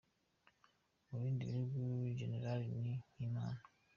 [1.09, 1.79] Mu bindi bihugu
[2.19, 3.61] Jenerali ni nk’Imana.